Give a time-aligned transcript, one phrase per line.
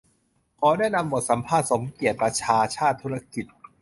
[0.59, 3.45] ขอแนะนำบทสัมภาษณ์สมเกียรติ ประชาชาติธุรกิจ